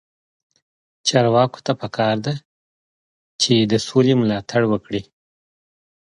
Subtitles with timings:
[1.07, 2.33] چارواکو ته پکار ده
[3.41, 3.53] چې،
[3.87, 5.01] سوله ملاتړ وکړي.